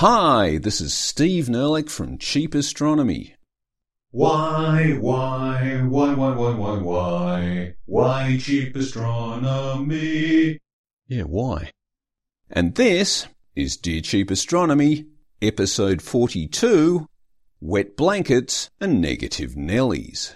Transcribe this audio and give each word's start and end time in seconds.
Hi, 0.00 0.58
this 0.58 0.80
is 0.80 0.94
Steve 0.94 1.46
Nerlich 1.46 1.90
from 1.90 2.18
Cheap 2.18 2.54
Astronomy. 2.54 3.34
Why, 4.12 4.96
why, 5.00 5.82
why, 5.88 6.14
why, 6.14 6.36
why, 6.36 6.54
why, 6.54 6.78
why, 6.78 7.74
why 7.84 8.38
cheap 8.40 8.76
astronomy? 8.76 10.60
Yeah, 11.08 11.24
why? 11.24 11.72
And 12.48 12.76
this 12.76 13.26
is 13.56 13.76
Dear 13.76 14.00
Cheap 14.00 14.30
Astronomy, 14.30 15.06
episode 15.42 16.00
42, 16.00 17.08
Wet 17.60 17.96
Blankets 17.96 18.70
and 18.80 19.00
Negative 19.00 19.56
Nellies. 19.56 20.32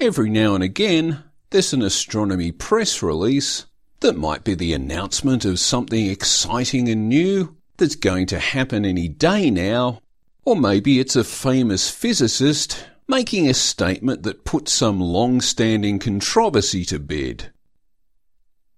Every 0.00 0.30
now 0.30 0.54
and 0.54 0.64
again, 0.64 1.22
there's 1.50 1.74
an 1.74 1.82
astronomy 1.82 2.50
press 2.50 3.02
release 3.02 3.66
that 4.00 4.16
might 4.16 4.42
be 4.42 4.54
the 4.54 4.72
announcement 4.72 5.44
of 5.44 5.58
something 5.58 6.06
exciting 6.06 6.88
and 6.88 7.10
new 7.10 7.55
that's 7.78 7.96
going 7.96 8.26
to 8.26 8.38
happen 8.38 8.84
any 8.84 9.08
day 9.08 9.50
now, 9.50 10.00
or 10.44 10.56
maybe 10.56 11.00
it's 11.00 11.16
a 11.16 11.24
famous 11.24 11.90
physicist 11.90 12.86
making 13.08 13.48
a 13.48 13.54
statement 13.54 14.22
that 14.24 14.44
puts 14.44 14.72
some 14.72 15.00
long-standing 15.00 15.98
controversy 15.98 16.84
to 16.84 16.98
bed. 16.98 17.52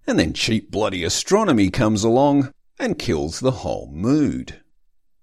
And 0.05 0.19
then 0.19 0.33
cheap 0.33 0.71
bloody 0.71 1.03
astronomy 1.03 1.69
comes 1.69 2.03
along 2.03 2.51
and 2.79 2.97
kills 2.97 3.39
the 3.39 3.51
whole 3.51 3.89
mood. 3.91 4.61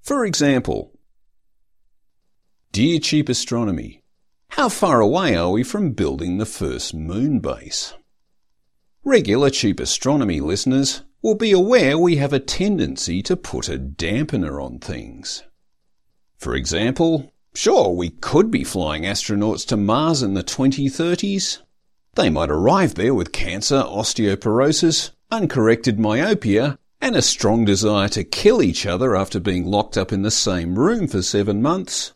For 0.01 0.25
example, 0.25 0.93
Dear 2.73 3.01
Cheap 3.01 3.29
Astronomy, 3.29 4.03
how 4.51 4.69
far 4.69 5.01
away 5.01 5.35
are 5.35 5.51
we 5.51 5.63
from 5.63 5.93
building 5.93 6.39
the 6.39 6.47
first 6.47 6.95
moon 6.95 7.41
base? 7.41 7.95
Regular 9.03 9.51
cheap 9.51 9.81
astronomy 9.81 10.41
listeners 10.41 11.03
will 11.23 11.35
be 11.35 11.53
aware 11.53 11.99
we 11.99 12.17
have 12.17 12.33
a 12.33 12.39
tendency 12.39 13.23
to 13.23 13.37
put 13.37 13.69
a 13.69 13.79
dampener 13.79 14.63
on 14.63 14.79
things. 14.79 15.43
For 16.39 16.55
example, 16.55 17.33
sure, 17.55 17.91
we 17.91 18.11
could 18.11 18.51
be 18.51 18.65
flying 18.65 19.03
astronauts 19.03 19.67
to 19.69 19.77
Mars 19.77 20.23
in 20.23 20.35
the 20.35 20.45
2030s. 20.45 21.59
They 22.15 22.31
might 22.31 22.51
arrive 22.51 22.95
there 22.95 23.15
with 23.15 23.33
cancer, 23.33 23.83
osteoporosis, 23.83 25.11
uncorrected 25.31 25.99
myopia, 25.99 26.79
and 27.01 27.17
a 27.17 27.23
strong 27.23 27.65
desire 27.65 28.09
to 28.09 28.25
kill 28.25 28.63
each 28.63 28.87
other 28.87 29.15
after 29.15 29.39
being 29.41 29.67
locked 29.67 29.97
up 29.97 30.13
in 30.13 30.23
the 30.23 30.31
same 30.31 30.79
room 30.79 31.07
for 31.07 31.23
seven 31.23 31.61
months 31.61 32.15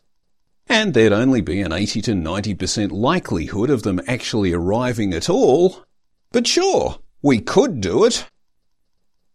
and 0.71 0.93
there'd 0.93 1.11
only 1.11 1.41
be 1.41 1.61
an 1.61 1.73
80 1.73 2.01
to 2.03 2.11
90% 2.13 2.91
likelihood 2.91 3.69
of 3.69 3.83
them 3.83 3.99
actually 4.07 4.53
arriving 4.53 5.13
at 5.13 5.29
all. 5.29 5.83
But 6.31 6.47
sure, 6.47 6.99
we 7.21 7.41
could 7.41 7.81
do 7.81 8.05
it. 8.05 8.25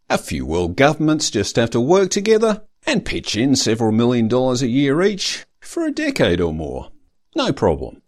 A 0.09 0.17
few 0.17 0.45
world 0.45 0.77
governments 0.77 1.29
just 1.29 1.57
have 1.57 1.69
to 1.71 1.81
work 1.81 2.09
together 2.11 2.63
and 2.85 3.03
pitch 3.03 3.35
in 3.35 3.57
several 3.57 3.91
million 3.91 4.29
dollars 4.29 4.61
a 4.61 4.67
year 4.67 5.01
each 5.01 5.45
for 5.59 5.85
a 5.85 5.91
decade 5.91 6.39
or 6.39 6.53
more. 6.53 6.91
No 7.35 7.51
problem. 7.51 8.01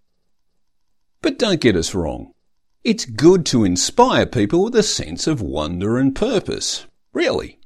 But 1.21 1.37
don't 1.37 1.59
get 1.59 1.75
us 1.75 1.93
wrong. 1.93 2.31
It's 2.85 3.03
good 3.03 3.45
to 3.47 3.65
inspire 3.65 4.25
people 4.25 4.63
with 4.63 4.75
a 4.75 4.83
sense 4.83 5.27
of 5.27 5.41
wonder 5.41 5.97
and 5.97 6.15
purpose. 6.15 6.85
Really. 7.11 7.59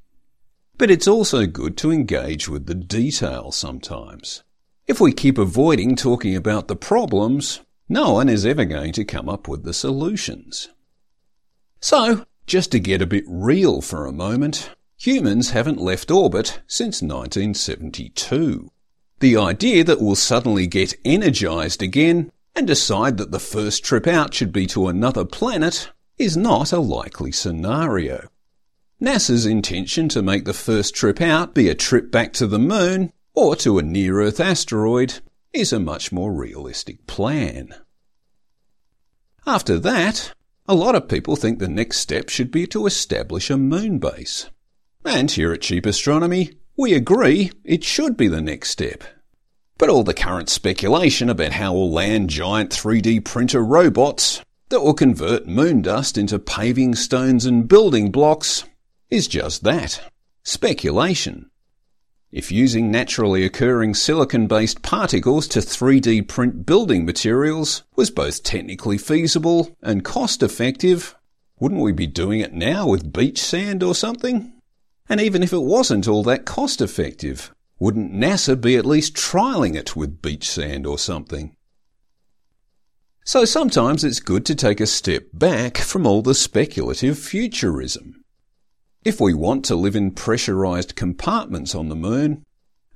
But 0.79 0.89
it's 0.89 1.07
also 1.07 1.45
good 1.45 1.77
to 1.77 1.91
engage 1.91 2.49
with 2.49 2.65
the 2.65 2.73
detail 2.73 3.51
sometimes. 3.51 4.43
If 4.87 4.99
we 4.99 5.13
keep 5.13 5.37
avoiding 5.37 5.95
talking 5.95 6.35
about 6.35 6.67
the 6.67 6.75
problems, 6.75 7.61
no 7.87 8.13
one 8.13 8.29
is 8.29 8.47
ever 8.47 8.65
going 8.65 8.93
to 8.93 9.05
come 9.05 9.29
up 9.29 9.47
with 9.47 9.63
the 9.63 9.73
solutions. 9.73 10.69
So, 11.79 12.25
just 12.45 12.71
to 12.71 12.79
get 12.79 13.01
a 13.01 13.07
bit 13.07 13.23
real 13.27 13.81
for 13.81 14.05
a 14.05 14.11
moment, 14.11 14.71
humans 14.97 15.51
haven't 15.51 15.79
left 15.79 16.11
orbit 16.11 16.61
since 16.67 17.01
1972. 17.01 18.71
The 19.19 19.37
idea 19.37 19.83
that 19.83 20.01
we'll 20.01 20.15
suddenly 20.15 20.67
get 20.67 20.95
energized 21.05 21.81
again 21.81 22.31
and 22.55 22.67
decide 22.67 23.17
that 23.17 23.31
the 23.31 23.39
first 23.39 23.83
trip 23.83 24.07
out 24.07 24.33
should 24.33 24.51
be 24.51 24.67
to 24.67 24.87
another 24.87 25.25
planet 25.25 25.91
is 26.17 26.37
not 26.37 26.71
a 26.71 26.79
likely 26.79 27.31
scenario. 27.31 28.27
NASA's 29.01 29.45
intention 29.45 30.07
to 30.09 30.21
make 30.21 30.45
the 30.45 30.53
first 30.53 30.95
trip 30.95 31.19
out 31.19 31.53
be 31.53 31.67
a 31.67 31.75
trip 31.75 32.11
back 32.11 32.31
to 32.33 32.47
the 32.47 32.59
moon 32.59 33.11
or 33.33 33.55
to 33.57 33.77
a 33.77 33.81
near 33.81 34.21
Earth 34.21 34.39
asteroid 34.39 35.19
is 35.51 35.73
a 35.73 35.79
much 35.79 36.11
more 36.11 36.31
realistic 36.31 37.05
plan. 37.07 37.73
After 39.45 39.77
that, 39.79 40.33
a 40.67 40.75
lot 40.75 40.95
of 40.95 41.09
people 41.09 41.35
think 41.35 41.59
the 41.59 41.67
next 41.67 41.97
step 41.97 42.29
should 42.29 42.49
be 42.49 42.65
to 42.67 42.85
establish 42.85 43.49
a 43.49 43.57
moon 43.57 43.99
base. 43.99 44.49
And 45.03 45.29
here 45.29 45.51
at 45.51 45.61
Cheap 45.61 45.85
Astronomy, 45.85 46.51
we 46.77 46.93
agree 46.93 47.51
it 47.65 47.83
should 47.83 48.15
be 48.15 48.27
the 48.27 48.41
next 48.41 48.69
step. 48.69 49.03
But 49.77 49.89
all 49.89 50.03
the 50.03 50.13
current 50.13 50.49
speculation 50.49 51.29
about 51.29 51.51
how 51.51 51.73
we'll 51.73 51.91
land 51.91 52.29
giant 52.29 52.69
3D 52.69 53.25
printer 53.25 53.63
robots 53.63 54.41
that 54.69 54.81
will 54.81 54.93
convert 54.93 55.47
moon 55.47 55.81
dust 55.81 56.17
into 56.17 56.39
paving 56.39 56.95
stones 56.95 57.45
and 57.45 57.67
building 57.67 58.11
blocks 58.11 58.63
is 59.09 59.27
just 59.27 59.63
that 59.63 60.01
speculation. 60.43 61.49
If 62.33 62.51
using 62.51 62.89
naturally 62.89 63.45
occurring 63.45 63.93
silicon-based 63.93 64.81
particles 64.81 65.47
to 65.49 65.59
3D 65.59 66.27
print 66.27 66.65
building 66.65 67.05
materials 67.05 67.83
was 67.95 68.09
both 68.09 68.41
technically 68.41 68.97
feasible 68.97 69.77
and 69.83 70.03
cost-effective, 70.03 71.15
wouldn't 71.59 71.81
we 71.81 71.91
be 71.91 72.07
doing 72.07 72.39
it 72.39 72.51
now 72.51 72.87
with 72.87 73.13
beach 73.13 73.39
sand 73.39 73.83
or 73.83 73.93
something? 73.93 74.51
And 75.07 75.21
even 75.21 75.43
if 75.43 75.53
it 75.53 75.61
wasn't 75.61 76.07
all 76.07 76.23
that 76.23 76.45
cost-effective, 76.45 77.53
wouldn't 77.77 78.11
NASA 78.11 78.59
be 78.59 78.77
at 78.77 78.85
least 78.87 79.13
trialing 79.13 79.75
it 79.75 79.95
with 79.95 80.23
beach 80.23 80.49
sand 80.49 80.87
or 80.87 80.97
something? 80.97 81.55
So 83.25 83.45
sometimes 83.45 84.03
it's 84.03 84.19
good 84.19 84.43
to 84.47 84.55
take 84.55 84.81
a 84.81 84.87
step 84.87 85.27
back 85.33 85.77
from 85.77 86.07
all 86.07 86.23
the 86.23 86.33
speculative 86.33 87.19
futurism. 87.19 88.22
If 89.05 89.19
we 89.19 89.33
want 89.33 89.65
to 89.65 89.75
live 89.75 89.97
in 89.97 90.11
pressurized 90.11 90.95
compartments 90.95 91.75
on 91.75 91.89
the 91.89 91.95
moon, 91.95 92.45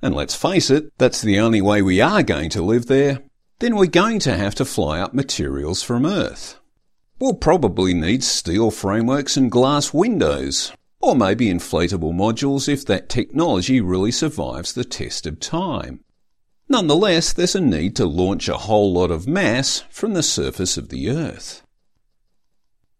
and 0.00 0.14
let's 0.14 0.34
face 0.34 0.70
it, 0.70 0.90
that's 0.96 1.20
the 1.20 1.38
only 1.38 1.60
way 1.60 1.82
we 1.82 2.00
are 2.00 2.22
going 2.22 2.48
to 2.50 2.62
live 2.62 2.86
there, 2.86 3.24
then 3.58 3.76
we're 3.76 3.86
going 3.86 4.18
to 4.20 4.34
have 4.34 4.54
to 4.54 4.64
fly 4.64 5.00
up 5.00 5.12
materials 5.12 5.82
from 5.82 6.06
Earth. 6.06 6.58
We'll 7.18 7.34
probably 7.34 7.92
need 7.92 8.24
steel 8.24 8.70
frameworks 8.70 9.36
and 9.36 9.50
glass 9.50 9.92
windows, 9.92 10.72
or 10.98 11.14
maybe 11.14 11.46
inflatable 11.46 12.14
modules 12.14 12.68
if 12.68 12.86
that 12.86 13.10
technology 13.10 13.80
really 13.82 14.12
survives 14.12 14.72
the 14.72 14.84
test 14.84 15.26
of 15.26 15.40
time. 15.40 16.00
Nonetheless, 16.70 17.34
there's 17.34 17.54
a 17.54 17.60
need 17.60 17.96
to 17.96 18.06
launch 18.06 18.48
a 18.48 18.56
whole 18.56 18.94
lot 18.94 19.10
of 19.10 19.26
mass 19.28 19.84
from 19.90 20.14
the 20.14 20.22
surface 20.22 20.78
of 20.78 20.88
the 20.88 21.10
Earth. 21.10 21.62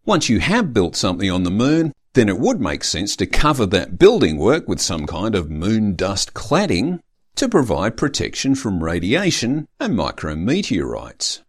Once 0.05 0.29
you 0.29 0.39
have 0.39 0.73
built 0.73 0.95
something 0.95 1.31
on 1.31 1.43
the 1.43 1.51
moon, 1.51 1.93
then 2.13 2.29
it 2.29 2.39
would 2.39 2.59
make 2.59 2.83
sense 2.83 3.15
to 3.15 3.25
cover 3.25 3.65
that 3.67 3.99
building 3.99 4.37
work 4.37 4.67
with 4.67 4.81
some 4.81 5.05
kind 5.05 5.35
of 5.35 5.49
moon 5.49 5.95
dust 5.95 6.33
cladding 6.33 6.99
to 7.35 7.47
provide 7.47 7.97
protection 7.97 8.55
from 8.55 8.83
radiation 8.83 9.67
and 9.79 9.93
micrometeorites. 9.97 11.41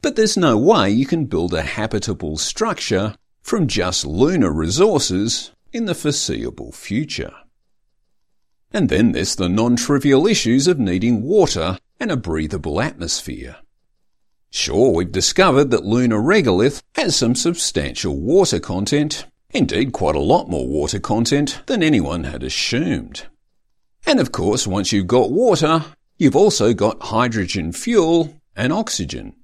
But 0.00 0.16
there's 0.16 0.36
no 0.36 0.56
way 0.56 0.90
you 0.90 1.06
can 1.06 1.26
build 1.26 1.52
a 1.54 1.62
habitable 1.62 2.38
structure 2.38 3.14
from 3.42 3.66
just 3.66 4.06
lunar 4.06 4.52
resources 4.52 5.52
in 5.72 5.84
the 5.84 5.94
foreseeable 5.94 6.72
future. 6.72 7.34
And 8.72 8.88
then 8.88 9.12
there's 9.12 9.36
the 9.36 9.48
non-trivial 9.48 10.26
issues 10.26 10.66
of 10.66 10.78
needing 10.78 11.22
water 11.22 11.78
and 12.00 12.10
a 12.10 12.16
breathable 12.16 12.80
atmosphere. 12.80 13.56
Sure, 14.50 14.94
we've 14.94 15.12
discovered 15.12 15.70
that 15.70 15.84
lunar 15.84 16.20
regolith 16.20 16.82
has 16.94 17.16
some 17.16 17.34
substantial 17.34 18.18
water 18.18 18.60
content, 18.60 19.26
Indeed, 19.50 19.92
quite 19.92 20.14
a 20.14 20.20
lot 20.20 20.50
more 20.50 20.68
water 20.68 21.00
content 21.00 21.62
than 21.66 21.82
anyone 21.82 22.24
had 22.24 22.42
assumed. 22.42 23.26
And 24.06 24.20
of 24.20 24.30
course, 24.30 24.66
once 24.66 24.92
you've 24.92 25.06
got 25.06 25.30
water, 25.30 25.84
you've 26.18 26.36
also 26.36 26.74
got 26.74 27.02
hydrogen 27.04 27.72
fuel 27.72 28.34
and 28.54 28.72
oxygen. 28.72 29.34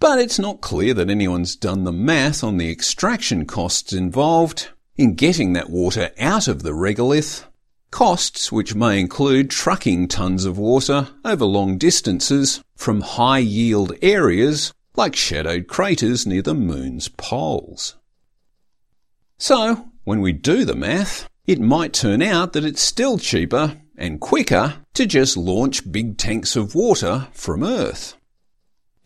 But 0.00 0.18
it's 0.18 0.38
not 0.38 0.60
clear 0.60 0.94
that 0.94 1.10
anyone's 1.10 1.56
done 1.56 1.84
the 1.84 1.92
math 1.92 2.42
on 2.42 2.56
the 2.56 2.70
extraction 2.70 3.46
costs 3.46 3.92
involved 3.92 4.68
in 4.96 5.14
getting 5.14 5.52
that 5.52 5.70
water 5.70 6.10
out 6.18 6.48
of 6.48 6.62
the 6.62 6.72
regolith, 6.72 7.44
costs 7.90 8.50
which 8.50 8.74
may 8.74 8.98
include 8.98 9.50
trucking 9.50 10.08
tons 10.08 10.44
of 10.44 10.58
water 10.58 11.08
over 11.24 11.44
long 11.44 11.78
distances 11.78 12.62
from 12.76 13.00
high 13.00 13.38
yield 13.38 13.92
areas 14.02 14.72
like 14.96 15.14
shadowed 15.14 15.68
craters 15.68 16.26
near 16.26 16.42
the 16.42 16.54
moon's 16.54 17.08
poles. 17.08 17.94
So, 19.38 19.88
when 20.02 20.20
we 20.20 20.32
do 20.32 20.64
the 20.64 20.74
math, 20.74 21.28
it 21.46 21.60
might 21.60 21.92
turn 21.92 22.22
out 22.22 22.52
that 22.52 22.64
it's 22.64 22.82
still 22.82 23.18
cheaper 23.18 23.76
and 23.96 24.20
quicker 24.20 24.74
to 24.94 25.06
just 25.06 25.36
launch 25.36 25.90
big 25.90 26.18
tanks 26.18 26.56
of 26.56 26.74
water 26.74 27.28
from 27.32 27.62
Earth. 27.62 28.16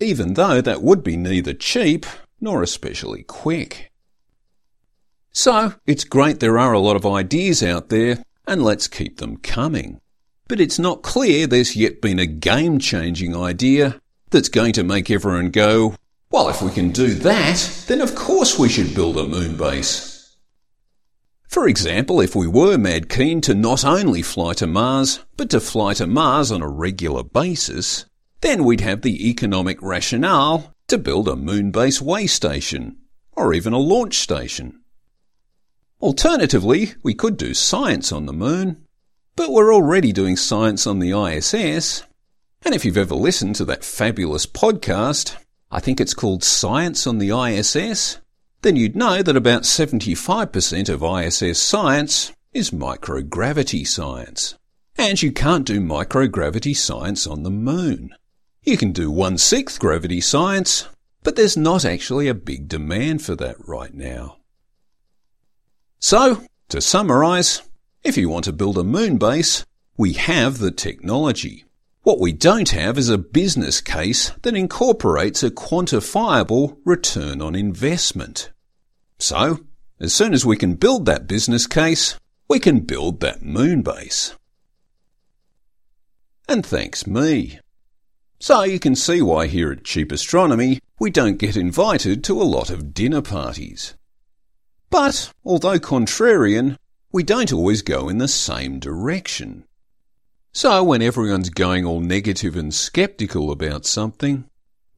Even 0.00 0.34
though 0.34 0.62
that 0.62 0.82
would 0.82 1.04
be 1.04 1.18
neither 1.18 1.52
cheap 1.52 2.06
nor 2.40 2.62
especially 2.62 3.24
quick. 3.24 3.92
So, 5.32 5.74
it's 5.86 6.04
great 6.04 6.40
there 6.40 6.58
are 6.58 6.72
a 6.72 6.80
lot 6.80 6.96
of 6.96 7.06
ideas 7.06 7.62
out 7.62 7.90
there 7.90 8.24
and 8.46 8.62
let's 8.62 8.88
keep 8.88 9.18
them 9.18 9.36
coming. 9.36 10.00
But 10.48 10.60
it's 10.60 10.78
not 10.78 11.02
clear 11.02 11.46
there's 11.46 11.76
yet 11.76 12.00
been 12.00 12.18
a 12.18 12.26
game 12.26 12.78
changing 12.78 13.36
idea 13.36 14.00
that's 14.30 14.48
going 14.48 14.72
to 14.74 14.82
make 14.82 15.10
everyone 15.10 15.50
go, 15.50 15.94
well, 16.30 16.48
if 16.48 16.62
we 16.62 16.70
can 16.70 16.90
do 16.90 17.14
that, 17.14 17.84
then 17.86 18.00
of 18.00 18.14
course 18.14 18.58
we 18.58 18.70
should 18.70 18.94
build 18.94 19.18
a 19.18 19.26
moon 19.26 19.56
base. 19.56 20.11
For 21.52 21.68
example, 21.68 22.22
if 22.22 22.34
we 22.34 22.46
were 22.46 22.78
mad 22.78 23.10
keen 23.10 23.42
to 23.42 23.54
not 23.54 23.84
only 23.84 24.22
fly 24.22 24.54
to 24.54 24.66
Mars, 24.66 25.20
but 25.36 25.50
to 25.50 25.60
fly 25.60 25.92
to 25.92 26.06
Mars 26.06 26.50
on 26.50 26.62
a 26.62 26.66
regular 26.66 27.22
basis, 27.22 28.06
then 28.40 28.64
we'd 28.64 28.80
have 28.80 29.02
the 29.02 29.28
economic 29.28 29.76
rationale 29.82 30.72
to 30.88 30.96
build 30.96 31.28
a 31.28 31.36
moon 31.36 31.70
base 31.70 32.00
way 32.00 32.26
station, 32.26 32.96
or 33.32 33.52
even 33.52 33.74
a 33.74 33.78
launch 33.78 34.14
station. 34.20 34.80
Alternatively, 36.00 36.94
we 37.02 37.12
could 37.12 37.36
do 37.36 37.52
science 37.52 38.12
on 38.12 38.24
the 38.24 38.32
moon, 38.32 38.86
but 39.36 39.52
we're 39.52 39.74
already 39.74 40.10
doing 40.10 40.38
science 40.38 40.86
on 40.86 41.00
the 41.00 41.12
ISS. 41.12 42.02
And 42.64 42.74
if 42.74 42.86
you've 42.86 42.96
ever 42.96 43.14
listened 43.14 43.56
to 43.56 43.66
that 43.66 43.84
fabulous 43.84 44.46
podcast, 44.46 45.36
I 45.70 45.80
think 45.80 46.00
it's 46.00 46.14
called 46.14 46.44
Science 46.44 47.06
on 47.06 47.18
the 47.18 47.38
ISS, 47.38 48.20
then 48.62 48.76
you'd 48.76 48.96
know 48.96 49.22
that 49.22 49.36
about 49.36 49.62
75% 49.62 50.88
of 50.88 51.02
ISS 51.02 51.60
science 51.60 52.32
is 52.52 52.70
microgravity 52.70 53.86
science. 53.86 54.54
And 54.96 55.20
you 55.20 55.32
can't 55.32 55.66
do 55.66 55.80
microgravity 55.80 56.76
science 56.76 57.26
on 57.26 57.42
the 57.42 57.50
moon. 57.50 58.14
You 58.62 58.76
can 58.76 58.92
do 58.92 59.10
one-sixth 59.10 59.80
gravity 59.80 60.20
science, 60.20 60.88
but 61.24 61.34
there's 61.34 61.56
not 61.56 61.84
actually 61.84 62.28
a 62.28 62.34
big 62.34 62.68
demand 62.68 63.22
for 63.22 63.34
that 63.36 63.56
right 63.66 63.92
now. 63.92 64.38
So, 65.98 66.44
to 66.68 66.80
summarise, 66.80 67.62
if 68.04 68.16
you 68.16 68.28
want 68.28 68.44
to 68.44 68.52
build 68.52 68.78
a 68.78 68.84
moon 68.84 69.18
base, 69.18 69.64
we 69.96 70.12
have 70.14 70.58
the 70.58 70.70
technology. 70.70 71.64
What 72.02 72.18
we 72.18 72.32
don't 72.32 72.70
have 72.70 72.98
is 72.98 73.08
a 73.08 73.16
business 73.16 73.80
case 73.80 74.30
that 74.42 74.56
incorporates 74.56 75.44
a 75.44 75.52
quantifiable 75.52 76.76
return 76.84 77.40
on 77.40 77.54
investment. 77.54 78.50
So, 79.20 79.60
as 80.00 80.12
soon 80.12 80.34
as 80.34 80.44
we 80.44 80.56
can 80.56 80.74
build 80.74 81.06
that 81.06 81.28
business 81.28 81.68
case, 81.68 82.18
we 82.48 82.58
can 82.58 82.80
build 82.80 83.20
that 83.20 83.42
moon 83.42 83.82
base. 83.82 84.34
And 86.48 86.66
thanks 86.66 87.06
me. 87.06 87.60
So 88.40 88.64
you 88.64 88.80
can 88.80 88.96
see 88.96 89.22
why 89.22 89.46
here 89.46 89.70
at 89.70 89.84
Cheap 89.84 90.10
Astronomy 90.10 90.80
we 90.98 91.08
don't 91.08 91.38
get 91.38 91.56
invited 91.56 92.24
to 92.24 92.42
a 92.42 92.42
lot 92.42 92.68
of 92.68 92.92
dinner 92.92 93.22
parties. 93.22 93.94
But, 94.90 95.32
although 95.44 95.78
contrarian, 95.78 96.76
we 97.12 97.22
don't 97.22 97.52
always 97.52 97.82
go 97.82 98.08
in 98.08 98.18
the 98.18 98.26
same 98.26 98.80
direction. 98.80 99.64
So 100.54 100.84
when 100.84 101.00
everyone's 101.00 101.48
going 101.48 101.86
all 101.86 102.00
negative 102.00 102.56
and 102.56 102.74
skeptical 102.74 103.50
about 103.50 103.86
something, 103.86 104.44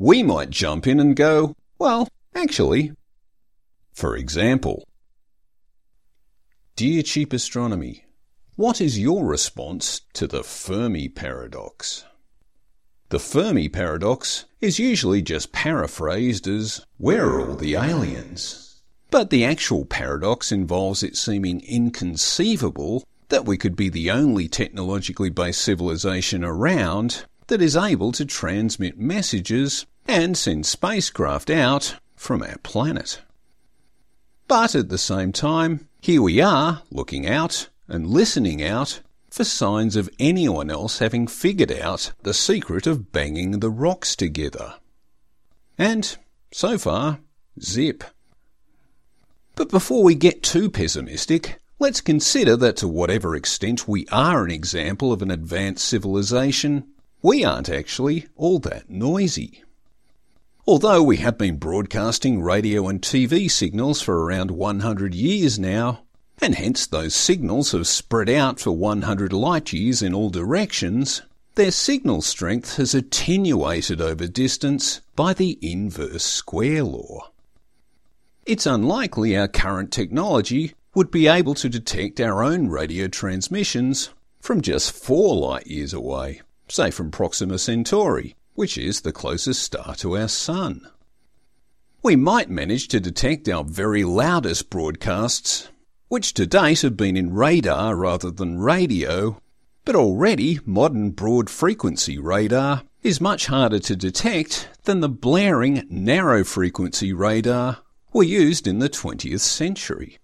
we 0.01 0.21
might 0.25 0.51
jump 0.51 0.85
in 0.85 0.99
and 0.99 1.15
go, 1.15 1.55
well, 1.79 2.09
actually. 2.35 2.91
For 3.93 4.17
example, 4.17 4.83
Dear 6.75 7.05
Cheap 7.05 7.33
Astronomy, 7.33 8.05
what 8.56 8.81
is 8.81 8.99
your 8.99 9.25
response 9.25 10.01
to 10.15 10.27
the 10.27 10.43
Fermi 10.43 11.09
paradox? 11.09 12.05
The 13.11 13.21
Fermi 13.21 13.69
paradox 13.69 14.47
is 14.61 14.81
usually 14.81 15.23
just 15.23 15.53
paraphrased 15.53 16.49
as, 16.49 16.85
where 16.99 17.27
are 17.27 17.49
all 17.49 17.55
the 17.55 17.77
aliens? 17.77 18.83
But 19.12 19.31
the 19.31 19.45
actual 19.45 19.85
paradox 19.85 20.51
involves 20.51 21.05
it 21.05 21.17
seeming 21.17 21.61
inconceivable 21.61 23.05
that 23.29 23.44
we 23.44 23.56
could 23.56 23.76
be 23.76 23.88
the 23.88 24.11
only 24.11 24.49
technologically 24.49 25.31
based 25.31 25.61
civilization 25.61 26.44
around 26.44 27.25
that 27.47 27.62
is 27.62 27.76
able 27.76 28.12
to 28.12 28.25
transmit 28.25 28.99
messages 28.99 29.87
and 30.06 30.37
send 30.37 30.67
spacecraft 30.67 31.50
out 31.50 31.97
from 32.17 32.43
our 32.43 32.59
planet. 32.62 33.21
But 34.47 34.75
at 34.75 34.88
the 34.88 34.99
same 34.99 35.32
time, 35.32 35.88
here 36.00 36.23
we 36.23 36.41
are 36.41 36.82
looking 36.91 37.26
out 37.26 37.69
and 37.88 38.06
listening 38.06 38.62
out 38.62 39.00
for 39.31 39.44
signs 39.44 39.97
of 39.97 40.11
anyone 40.19 40.70
else 40.70 40.99
having 40.99 41.27
figured 41.27 41.73
out 41.73 42.12
the 42.23 42.35
secret 42.35 42.87
of 42.87 43.11
banging 43.11 43.61
the 43.61 43.70
rocks 43.70 44.15
together. 44.15 44.75
And 45.77 46.17
so 46.53 46.79
far, 46.79 47.20
zip. 47.61 48.05
But 49.56 49.70
before 49.70 50.03
we 50.03 50.15
get 50.15 50.43
too 50.43 50.70
pessimistic, 50.70 51.59
let's 51.79 52.00
consider 52.00 52.56
that 52.56 52.76
to 52.76 52.88
whatever 52.88 53.35
extent 53.35 53.88
we 53.88 54.06
are 54.12 54.44
an 54.44 54.50
example 54.50 55.12
of 55.12 55.23
an 55.23 55.31
advanced 55.31 55.85
civilization, 55.85 56.85
we 57.23 57.44
aren't 57.44 57.69
actually 57.69 58.26
all 58.37 58.59
that 58.61 58.88
noisy. 58.88 59.62
Although 60.67 61.03
we 61.03 61.19
have 61.19 61.37
been 61.37 61.56
broadcasting 61.56 62.41
radio 62.41 62.88
and 62.88 63.03
TV 63.03 63.50
signals 63.50 64.00
for 64.00 64.25
around 64.25 64.50
100 64.50 65.15
years 65.15 65.59
now, 65.59 66.05
and 66.41 66.55
hence 66.55 66.87
those 66.87 67.15
signals 67.15 67.73
have 67.73 67.87
spread 67.87 68.31
out 68.31 68.61
for 68.61 68.73
100 68.73 69.32
light 69.32 69.73
years 69.73 70.03
in 70.03 70.15
all 70.15 70.31
directions, 70.31 71.23
their 71.55 71.70
signal 71.70 72.23
strength 72.23 72.77
has 72.77 72.94
attenuated 72.94 74.00
over 74.00 74.27
distance 74.27 75.00
by 75.15 75.32
the 75.35 75.59
inverse 75.62 76.25
square 76.25 76.82
law. 76.82 77.31
It's 78.47 78.67
unlikely 78.67 79.37
our 79.37 79.49
current 79.49 79.93
technology 79.93 80.75
would 80.94 81.11
be 81.11 81.26
able 81.26 81.55
to 81.55 81.69
detect 81.69 82.20
our 82.20 82.43
own 82.43 82.69
radio 82.69 83.08
transmissions 83.08 84.11
from 84.41 84.61
just 84.61 84.93
four 84.93 85.35
light 85.35 85.67
years 85.67 85.93
away, 85.93 86.41
say 86.69 86.91
from 86.91 87.11
Proxima 87.11 87.58
Centauri, 87.58 88.37
which 88.55 88.79
is 88.79 89.00
the 89.00 89.12
closest 89.12 89.62
star 89.62 89.94
to 89.96 90.17
our 90.17 90.29
Sun. 90.29 90.87
We 92.02 92.17
might 92.17 92.50
manage 92.50 92.88
to 92.88 93.00
detect 93.00 93.49
our 93.49 93.64
very 93.64 94.05
loudest 94.05 94.70
broadcasts, 94.70 95.70
which 96.08 96.35
to 96.35 96.46
date 96.46 96.82
have 96.82 96.96
been 96.96 97.17
in 97.17 97.35
radar 97.35 97.96
rather 97.96 98.31
than 98.31 98.58
radio, 98.58 99.41
but 99.85 99.96
already 99.96 100.61
modern 100.64 101.11
broad 101.11 101.50
frequency 101.50 102.19
radar 102.19 102.82
is 103.02 103.20
much 103.20 103.46
harder 103.46 103.79
to 103.81 103.96
detect 103.96 104.69
than 104.85 105.00
the 105.00 105.08
blaring 105.08 105.87
narrow 105.91 106.44
frequency 106.44 107.12
radar 107.12 107.79
we 108.12 108.26
used 108.26 108.67
in 108.67 108.79
the 108.79 108.88
20th 108.88 109.41
century. 109.41 110.19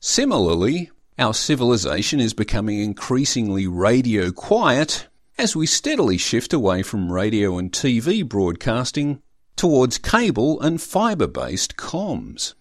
Similarly, 0.00 0.90
our 1.18 1.34
civilization 1.34 2.20
is 2.20 2.32
becoming 2.32 2.80
increasingly 2.80 3.66
radio 3.66 4.32
quiet 4.32 5.08
as 5.36 5.54
we 5.54 5.66
steadily 5.66 6.16
shift 6.16 6.54
away 6.54 6.82
from 6.82 7.12
radio 7.12 7.58
and 7.58 7.70
TV 7.70 8.26
broadcasting 8.26 9.20
towards 9.56 9.98
cable 9.98 10.58
and 10.62 10.80
fibre 10.80 11.26
based 11.26 11.76
comms. 11.76 12.54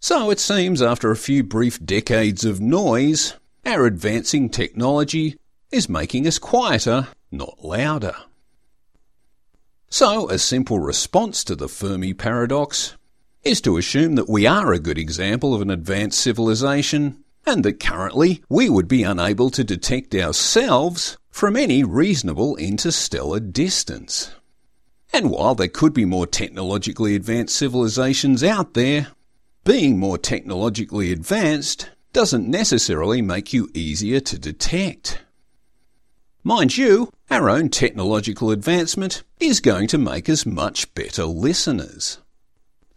So 0.00 0.30
it 0.30 0.40
seems 0.40 0.82
after 0.82 1.12
a 1.12 1.16
few 1.16 1.44
brief 1.44 1.84
decades 1.84 2.44
of 2.44 2.60
noise, 2.60 3.34
our 3.64 3.86
advancing 3.86 4.48
technology 4.48 5.36
is 5.70 5.88
making 5.88 6.26
us 6.26 6.40
quieter, 6.40 7.06
not 7.30 7.64
louder. 7.64 8.16
So, 9.88 10.28
a 10.28 10.38
simple 10.38 10.80
response 10.80 11.44
to 11.44 11.54
the 11.54 11.68
Fermi 11.68 12.14
paradox 12.14 12.96
is 13.42 13.60
to 13.62 13.76
assume 13.76 14.14
that 14.16 14.28
we 14.28 14.46
are 14.46 14.72
a 14.72 14.78
good 14.78 14.98
example 14.98 15.54
of 15.54 15.62
an 15.62 15.70
advanced 15.70 16.20
civilization 16.20 17.22
and 17.46 17.64
that 17.64 17.80
currently 17.80 18.42
we 18.48 18.68
would 18.68 18.86
be 18.86 19.02
unable 19.02 19.50
to 19.50 19.64
detect 19.64 20.14
ourselves 20.14 21.16
from 21.30 21.56
any 21.56 21.82
reasonable 21.82 22.56
interstellar 22.56 23.40
distance. 23.40 24.32
And 25.12 25.30
while 25.30 25.54
there 25.54 25.68
could 25.68 25.92
be 25.92 26.04
more 26.04 26.26
technologically 26.26 27.16
advanced 27.16 27.56
civilizations 27.56 28.44
out 28.44 28.74
there, 28.74 29.08
being 29.64 29.98
more 29.98 30.18
technologically 30.18 31.12
advanced 31.12 31.90
doesn't 32.12 32.48
necessarily 32.48 33.22
make 33.22 33.52
you 33.52 33.68
easier 33.74 34.20
to 34.20 34.38
detect. 34.38 35.20
Mind 36.42 36.76
you, 36.76 37.12
our 37.30 37.50
own 37.50 37.68
technological 37.68 38.50
advancement 38.50 39.22
is 39.38 39.60
going 39.60 39.86
to 39.88 39.98
make 39.98 40.28
us 40.28 40.46
much 40.46 40.92
better 40.94 41.24
listeners. 41.24 42.18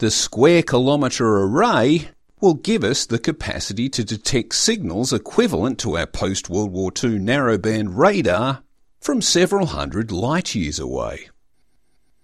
The 0.04 0.12
square 0.12 0.64
kilometre 0.64 1.26
array 1.26 2.10
will 2.42 2.56
give 2.56 2.84
us 2.84 3.06
the 3.06 3.18
capacity 3.18 3.88
to 3.92 4.04
detect 4.04 4.54
signals 4.54 5.14
equivalent 5.14 5.80
to 5.80 5.98
our 5.98 6.06
post 6.06 6.50
World 6.50 6.74
War 6.74 6.92
II 6.92 7.20
narrowband 7.20 7.96
radar 7.96 8.64
from 9.00 9.22
several 9.22 9.68
hundred 9.68 10.12
light 10.12 10.56
years 10.56 10.78
away. 10.78 11.30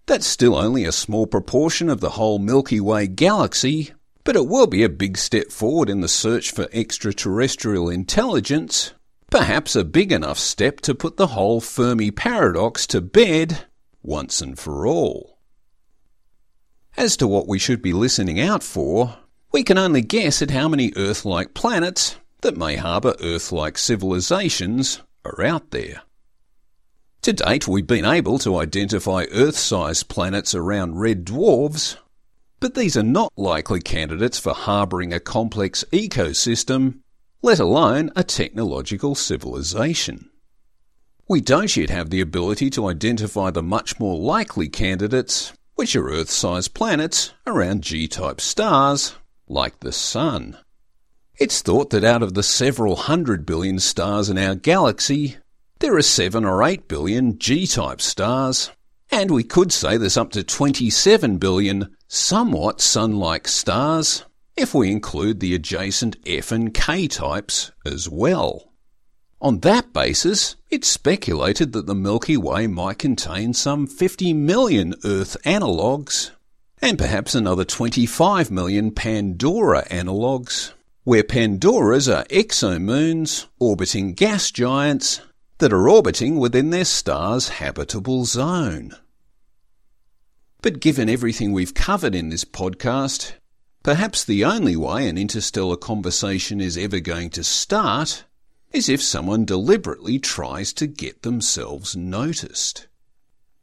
That's 0.08 0.28
still 0.28 0.58
only 0.58 0.84
a 0.84 0.92
small 0.92 1.26
proportion 1.26 1.90
of 1.90 2.02
the 2.02 2.10
whole 2.10 2.38
Milky 2.38 2.82
Way 2.82 3.08
galaxy, 3.08 3.94
but 4.26 4.36
it 4.36 4.48
will 4.48 4.68
be 4.68 4.84
a 4.84 4.90
big 4.90 5.18
step 5.18 5.50
forward 5.50 5.90
in 5.90 6.02
the 6.02 6.10
search 6.10 6.52
for 6.52 6.68
extraterrestrial 6.74 7.90
intelligence, 7.90 8.92
perhaps 9.32 9.78
a 9.78 9.86
big 9.86 10.12
enough 10.12 10.38
step 10.38 10.82
to 10.82 10.94
put 10.94 11.16
the 11.16 11.28
whole 11.28 11.62
Fermi 11.62 12.12
paradox 12.12 12.86
to 12.88 13.00
bed 13.00 13.68
once 14.04 14.42
and 14.42 14.60
for 14.60 14.86
all. 14.86 15.39
As 16.98 17.16
to 17.18 17.28
what 17.28 17.48
we 17.48 17.60
should 17.60 17.82
be 17.82 17.94
listening 17.94 18.40
out 18.40 18.64
for, 18.64 19.18
we 19.52 19.64
can 19.64 19.78
only 19.78 20.02
guess 20.02 20.42
at 20.42 20.52
how 20.52 20.68
many 20.68 20.94
Earth 20.96 21.26
like 21.26 21.54
planets 21.54 22.18
that 22.42 22.58
may 22.58 22.76
harbour 22.76 23.16
Earth-like 23.22 23.78
civilizations 23.78 25.02
are 25.26 25.44
out 25.44 25.72
there. 25.72 26.02
To 27.24 27.34
date, 27.34 27.68
we've 27.68 27.88
been 27.88 28.06
able 28.06 28.40
to 28.40 28.58
identify 28.58 29.26
Earth-sized 29.32 30.08
planets 30.08 30.56
around 30.56 31.00
red 31.00 31.26
dwarfs, 31.26 31.98
but 32.60 32.76
these 32.76 32.96
are 32.96 33.04
not 33.04 33.34
likely 33.36 33.82
candidates 33.82 34.40
for 34.40 34.54
harbouring 34.54 35.14
a 35.14 35.20
complex 35.20 35.84
ecosystem, 35.92 37.00
let 37.42 37.60
alone 37.60 38.12
a 38.16 38.24
technological 38.24 39.16
civilization. 39.16 40.30
We 41.28 41.42
don't 41.42 41.76
yet 41.76 41.90
have 41.90 42.10
the 42.10 42.22
ability 42.22 42.70
to 42.72 42.88
identify 42.88 43.52
the 43.52 43.64
much 43.64 44.00
more 44.00 44.18
likely 44.18 44.70
candidates, 44.70 45.54
which 45.80 45.96
are 45.96 46.10
Earth-sized 46.10 46.74
planets 46.74 47.32
around 47.48 47.84
G-type 47.84 48.42
stars, 48.42 49.16
like 49.48 49.80
the 49.80 49.94
Sun. 49.94 50.58
It's 51.38 51.62
thought 51.62 51.92
that 51.92 52.04
out 52.04 52.22
of 52.22 52.34
the 52.34 52.44
several 52.44 52.98
hundred 52.98 53.46
billion 53.46 53.80
stars 53.80 54.30
in 54.30 54.38
our 54.38 54.56
galaxy, 54.56 55.38
there 55.80 55.96
are 55.96 56.02
7 56.02 56.44
or 56.44 56.64
8 56.64 56.90
billion 56.90 57.40
G-type 57.40 58.02
stars, 58.02 58.72
and 59.10 59.32
we 59.32 59.46
could 59.46 59.72
say 59.72 59.96
there's 59.96 60.18
up 60.18 60.32
to 60.32 60.44
27 60.44 61.38
billion 61.38 61.96
somewhat 62.10 62.82
Sun-like 62.82 63.48
stars 63.48 64.26
if 64.58 64.74
we 64.74 64.92
include 64.92 65.40
the 65.40 65.56
adjacent 65.56 66.18
F 66.26 66.52
and 66.52 66.74
K 66.74 67.08
types 67.08 67.72
as 67.86 68.10
well. 68.10 68.69
On 69.42 69.60
that 69.60 69.94
basis, 69.94 70.58
it's 70.70 70.90
speculated 70.90 71.72
that 71.72 71.86
the 71.86 71.96
Milky 71.96 72.36
Way 72.36 72.68
might 72.68 73.00
contain 73.00 73.54
some 73.54 73.88
50 73.88 74.34
million 74.34 74.96
Earth 75.06 75.38
analogues 75.46 76.32
and 76.82 76.98
perhaps 76.98 77.36
another 77.36 77.64
25 77.64 78.52
million 78.52 78.92
Pandora 78.92 79.86
analogues, 79.90 80.74
where 81.06 81.24
Pandoras 81.24 82.14
are 82.14 82.26
exomoons 82.26 83.46
orbiting 83.60 84.14
gas 84.14 84.52
giants 84.52 85.22
that 85.60 85.72
are 85.72 85.88
orbiting 85.90 86.38
within 86.38 86.70
their 86.70 86.86
star's 86.86 87.50
habitable 87.50 88.26
zone. 88.26 88.94
But 90.62 90.82
given 90.82 91.10
everything 91.10 91.54
we've 91.54 91.74
covered 91.74 92.14
in 92.14 92.28
this 92.28 92.44
podcast, 92.44 93.34
perhaps 93.84 94.26
the 94.26 94.44
only 94.44 94.76
way 94.76 95.08
an 95.08 95.18
interstellar 95.18 95.78
conversation 95.78 96.60
is 96.60 96.78
ever 96.78 97.00
going 97.00 97.30
to 97.32 97.44
start 97.46 98.26
is 98.72 98.90
if 98.90 99.02
someone 99.02 99.46
deliberately 99.46 100.20
tries 100.20 100.74
to 100.74 100.88
get 100.88 101.22
themselves 101.22 101.96
noticed. 101.96 102.88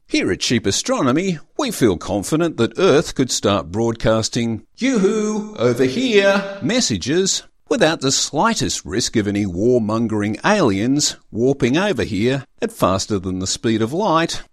Here 0.07 0.31
at 0.31 0.39
Cheap 0.39 0.65
Astronomy, 0.65 1.39
we 1.57 1.71
feel 1.71 1.97
confident 1.97 2.57
that 2.57 2.79
Earth 2.79 3.13
could 3.13 3.29
start 3.29 3.71
broadcasting 3.71 4.65
Yoo-hoo, 4.77 5.55
over 5.57 5.83
here 5.83 6.59
messages 6.61 7.43
without 7.67 7.99
the 7.99 8.11
slightest 8.11 8.85
risk 8.85 9.17
of 9.17 9.27
any 9.27 9.45
warmongering 9.45 10.39
aliens 10.45 11.17
warping 11.31 11.77
over 11.77 12.03
here 12.03 12.45
at 12.61 12.71
faster 12.71 13.19
than 13.19 13.39
the 13.39 13.47
speed 13.47 13.81
of 13.81 13.91
light, 13.91 14.43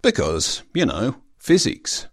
because, 0.00 0.62
you 0.72 0.86
know, 0.86 1.16
physics. 1.36 2.08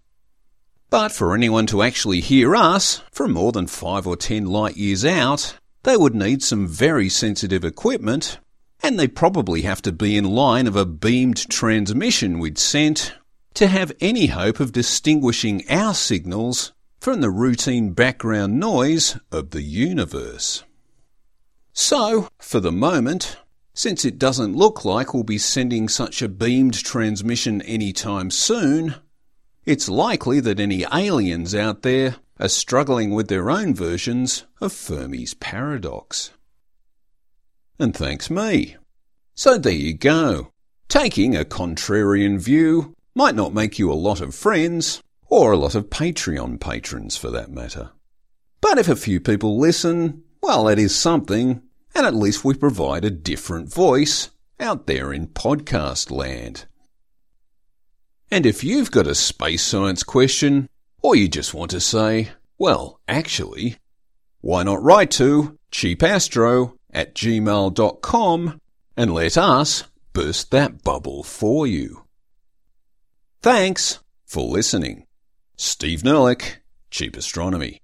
But 0.90 1.12
for 1.12 1.34
anyone 1.34 1.66
to 1.68 1.82
actually 1.82 2.20
hear 2.20 2.54
us 2.54 3.00
from 3.12 3.32
more 3.32 3.52
than 3.52 3.66
5 3.66 4.06
or 4.06 4.16
10 4.16 4.44
light 4.44 4.76
years 4.76 5.04
out, 5.04 5.54
they 5.82 5.96
would 5.96 6.14
need 6.14 6.42
some 6.42 6.66
very 6.66 7.08
sensitive 7.08 7.64
equipment, 7.64 8.38
and 8.82 8.98
they'd 8.98 9.16
probably 9.16 9.62
have 9.62 9.82
to 9.82 9.92
be 9.92 10.16
in 10.16 10.24
line 10.24 10.66
of 10.66 10.76
a 10.76 10.84
beamed 10.84 11.48
transmission 11.48 12.38
we'd 12.38 12.58
sent 12.58 13.14
to 13.54 13.66
have 13.66 13.92
any 14.00 14.26
hope 14.26 14.60
of 14.60 14.72
distinguishing 14.72 15.68
our 15.68 15.94
signals 15.94 16.72
from 16.98 17.20
the 17.20 17.30
routine 17.30 17.92
background 17.92 18.60
noise 18.60 19.18
of 19.32 19.50
the 19.50 19.62
universe. 19.62 20.64
So, 21.72 22.28
for 22.38 22.60
the 22.60 22.72
moment, 22.72 23.38
since 23.72 24.04
it 24.04 24.18
doesn't 24.18 24.56
look 24.56 24.84
like 24.84 25.14
we'll 25.14 25.22
be 25.22 25.38
sending 25.38 25.88
such 25.88 26.20
a 26.20 26.28
beamed 26.28 26.74
transmission 26.74 27.62
anytime 27.62 28.30
soon, 28.30 28.96
it's 29.64 29.88
likely 29.88 30.40
that 30.40 30.60
any 30.60 30.84
aliens 30.92 31.54
out 31.54 31.82
there 31.82 32.16
are 32.40 32.48
struggling 32.48 33.14
with 33.14 33.28
their 33.28 33.50
own 33.50 33.74
versions 33.74 34.46
of 34.60 34.72
Fermi's 34.72 35.34
paradox. 35.34 36.30
And 37.78 37.94
thanks 37.94 38.30
me. 38.30 38.76
So 39.34 39.58
there 39.58 39.72
you 39.72 39.94
go. 39.94 40.50
Taking 40.88 41.36
a 41.36 41.44
contrarian 41.44 42.40
view 42.40 42.94
might 43.14 43.34
not 43.34 43.54
make 43.54 43.78
you 43.78 43.92
a 43.92 43.94
lot 43.94 44.20
of 44.20 44.34
friends, 44.34 45.02
or 45.28 45.52
a 45.52 45.56
lot 45.56 45.74
of 45.74 45.90
Patreon 45.90 46.58
patrons 46.58 47.16
for 47.16 47.30
that 47.30 47.50
matter. 47.50 47.90
But 48.60 48.78
if 48.78 48.88
a 48.88 48.96
few 48.96 49.20
people 49.20 49.58
listen, 49.58 50.22
well, 50.42 50.64
that 50.64 50.78
is 50.78 50.94
something, 50.94 51.62
and 51.94 52.06
at 52.06 52.14
least 52.14 52.44
we 52.44 52.54
provide 52.54 53.04
a 53.04 53.10
different 53.10 53.72
voice 53.72 54.30
out 54.58 54.86
there 54.86 55.12
in 55.12 55.26
podcast 55.28 56.10
land. 56.10 56.66
And 58.30 58.46
if 58.46 58.62
you've 58.62 58.90
got 58.90 59.06
a 59.06 59.14
space 59.14 59.62
science 59.62 60.02
question, 60.02 60.68
or 61.02 61.16
you 61.16 61.28
just 61.28 61.54
want 61.54 61.70
to 61.72 61.80
say, 61.80 62.30
well, 62.58 63.00
actually, 63.08 63.76
why 64.40 64.62
not 64.62 64.82
write 64.82 65.10
to 65.12 65.58
cheapastro 65.70 66.74
at 66.92 67.14
gmail.com 67.14 68.60
and 68.96 69.14
let 69.14 69.38
us 69.38 69.84
burst 70.12 70.50
that 70.50 70.82
bubble 70.82 71.22
for 71.22 71.66
you. 71.66 72.04
Thanks 73.42 74.00
for 74.26 74.44
listening. 74.44 75.06
Steve 75.56 76.02
Nerlich, 76.02 76.56
Cheap 76.90 77.16
Astronomy. 77.16 77.80